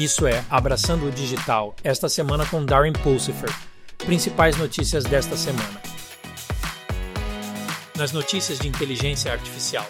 [0.00, 3.50] Isso é Abraçando o Digital, esta semana com Darren Pulsifer.
[3.98, 5.78] Principais notícias desta semana.
[7.98, 9.86] Nas notícias de inteligência artificial.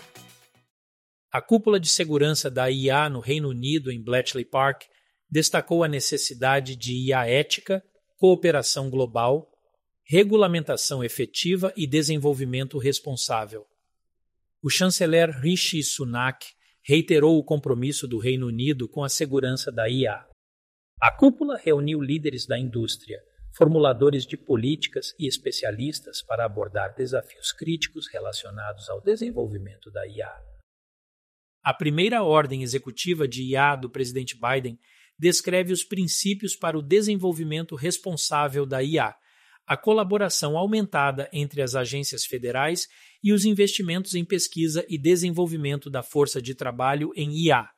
[1.30, 4.82] A cúpula de segurança da IA no Reino Unido, em Bletchley Park,
[5.30, 7.80] destacou a necessidade de IA ética,
[8.16, 9.48] cooperação global,
[10.02, 13.64] regulamentação efetiva e desenvolvimento responsável.
[14.60, 16.48] O chanceler Rishi Sunak
[16.82, 20.26] reiterou o compromisso do Reino Unido com a segurança da IA.
[21.00, 23.20] A cúpula reuniu líderes da indústria,
[23.56, 30.32] formuladores de políticas e especialistas para abordar desafios críticos relacionados ao desenvolvimento da IA.
[31.62, 34.78] A primeira ordem executiva de IA do presidente Biden
[35.18, 39.14] descreve os princípios para o desenvolvimento responsável da IA,
[39.70, 42.88] a colaboração aumentada entre as agências federais
[43.22, 47.68] e os investimentos em pesquisa e desenvolvimento da força de trabalho em IA.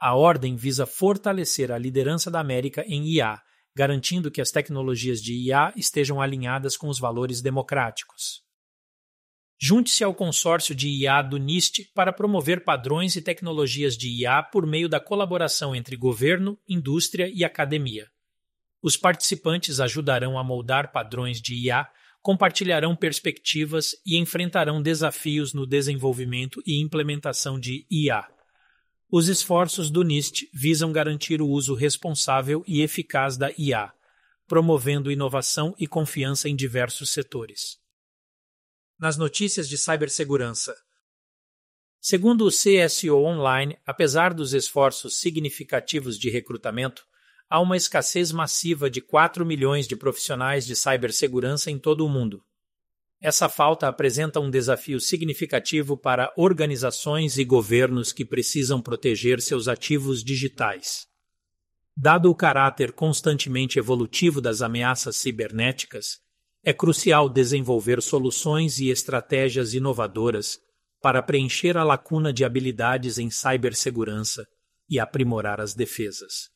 [0.00, 3.40] A ordem visa fortalecer a liderança da América em IA,
[3.74, 8.44] garantindo que as tecnologias de IA estejam alinhadas com os valores democráticos.
[9.60, 14.64] Junte-se ao consórcio de IA do NIST para promover padrões e tecnologias de IA por
[14.64, 18.11] meio da colaboração entre governo, indústria e academia.
[18.82, 21.88] Os participantes ajudarão a moldar padrões de IA,
[22.20, 28.28] compartilharão perspectivas e enfrentarão desafios no desenvolvimento e implementação de IA.
[29.08, 33.92] Os esforços do NIST visam garantir o uso responsável e eficaz da IA,
[34.48, 37.78] promovendo inovação e confiança em diversos setores.
[38.98, 40.74] Nas notícias de cibersegurança.
[42.00, 47.06] Segundo o CSO Online, apesar dos esforços significativos de recrutamento,
[47.52, 52.42] há uma escassez massiva de 4 milhões de profissionais de cibersegurança em todo o mundo.
[53.20, 60.24] Essa falta apresenta um desafio significativo para organizações e governos que precisam proteger seus ativos
[60.24, 61.06] digitais.
[61.94, 66.20] Dado o caráter constantemente evolutivo das ameaças cibernéticas,
[66.64, 70.58] é crucial desenvolver soluções e estratégias inovadoras
[71.02, 74.48] para preencher a lacuna de habilidades em cibersegurança
[74.88, 76.50] e aprimorar as defesas.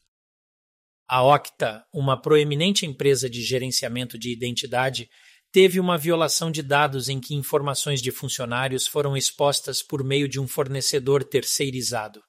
[1.08, 5.08] A Okta, uma proeminente empresa de gerenciamento de identidade,
[5.52, 10.40] teve uma violação de dados em que informações de funcionários foram expostas por meio de
[10.40, 12.20] um fornecedor terceirizado.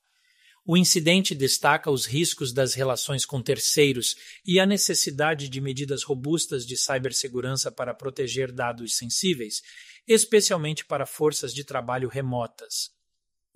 [0.64, 4.16] O incidente destaca os riscos das relações com terceiros
[4.46, 9.62] e a necessidade de medidas robustas de cibersegurança para proteger dados sensíveis,
[10.08, 12.97] especialmente para forças de trabalho remotas.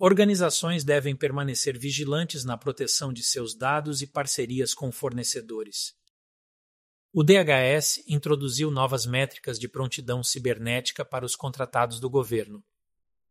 [0.04, 5.94] Organizações devem permanecer vigilantes na proteção de seus dados e parcerias com fornecedores.
[7.12, 12.64] O DHS introduziu novas métricas de prontidão cibernética para os contratados do governo.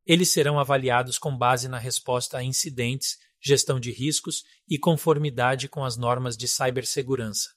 [0.05, 5.83] Eles serão avaliados com base na resposta a incidentes, gestão de riscos e conformidade com
[5.83, 7.49] as normas de cibersegurança.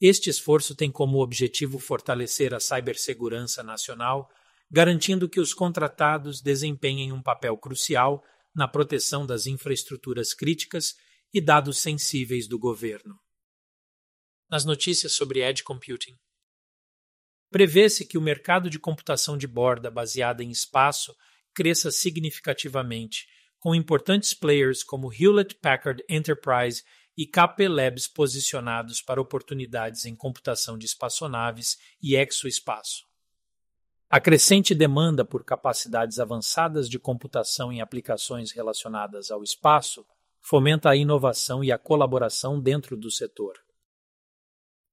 [0.00, 4.30] Este esforço tem como objetivo fortalecer a cibersegurança nacional
[4.72, 8.24] garantindo que os contratados desempenhem um papel crucial
[8.54, 10.94] na proteção das infraestruturas críticas
[11.32, 13.20] e dados sensíveis do governo.
[14.50, 16.16] Nas notícias sobre Edge Computing.
[17.50, 21.14] Prevê-se que o mercado de computação de borda baseada em espaço
[21.54, 23.26] cresça significativamente,
[23.58, 26.82] com importantes players como Hewlett Packard Enterprise
[27.14, 33.11] e KP Labs posicionados para oportunidades em computação de espaçonaves e exoespaço.
[34.14, 40.04] A crescente demanda por capacidades avançadas de computação em aplicações relacionadas ao espaço
[40.38, 43.54] fomenta a inovação e a colaboração dentro do setor.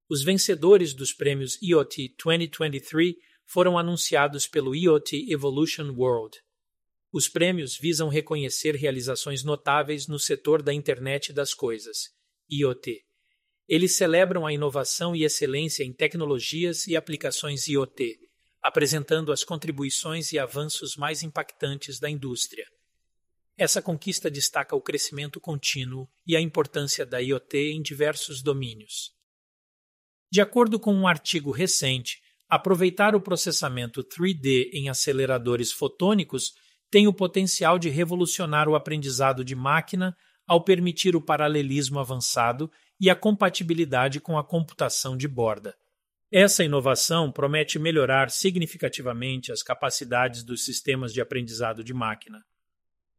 [0.09, 3.15] Os vencedores dos prêmios IoT 2023
[3.45, 6.37] foram anunciados pelo IoT Evolution World.
[7.11, 12.13] Os prêmios visam reconhecer realizações notáveis no setor da Internet das Coisas,
[12.49, 13.03] IoT.
[13.67, 18.28] Eles celebram a inovação e excelência em tecnologias e aplicações IoT
[18.61, 22.67] apresentando as contribuições e avanços mais impactantes da indústria.
[23.57, 29.11] Essa conquista destaca o crescimento contínuo e a importância da IoT em diversos domínios.
[30.31, 36.53] De acordo com um artigo recente, aproveitar o processamento 3D em aceleradores fotônicos
[36.89, 40.15] tem o potencial de revolucionar o aprendizado de máquina
[40.47, 45.75] ao permitir o paralelismo avançado e a compatibilidade com a computação de borda.
[46.31, 52.45] Essa inovação promete melhorar significativamente as capacidades dos sistemas de aprendizado de máquina,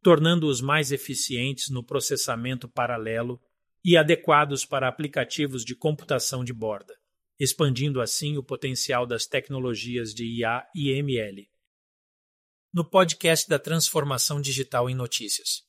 [0.01, 3.41] tornando-os mais eficientes no processamento paralelo
[3.85, 6.95] e adequados para aplicativos de computação de borda,
[7.39, 11.51] expandindo assim o potencial das tecnologias de IA e ML.
[12.73, 15.65] No podcast da Transformação Digital em Notícias.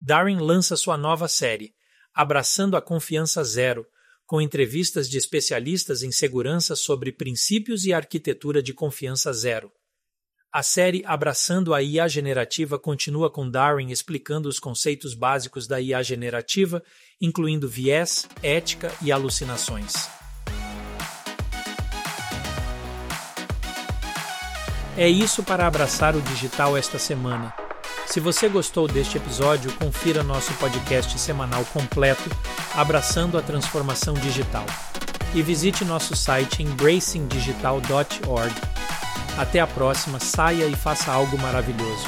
[0.00, 1.74] Darren lança sua nova série,
[2.14, 3.86] Abraçando a Confiança Zero,
[4.32, 9.70] com entrevistas de especialistas em segurança sobre princípios e arquitetura de confiança zero.
[10.50, 16.02] A série Abraçando a IA Generativa continua com Darwin explicando os conceitos básicos da IA
[16.02, 16.82] generativa,
[17.20, 19.92] incluindo viés, ética e alucinações.
[24.96, 27.61] É isso para abraçar o digital esta semana.
[28.12, 32.28] Se você gostou deste episódio, confira nosso podcast semanal completo
[32.74, 34.66] Abraçando a Transformação Digital
[35.34, 38.54] e visite nosso site embracingdigital.org.
[39.38, 42.06] Até a próxima, saia e faça algo maravilhoso.